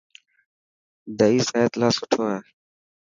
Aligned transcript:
دئي 1.19 1.37
صحت 1.47 1.73
لاءِ 1.79 1.93
سٺو 1.97 2.19
آهي. 2.31 2.41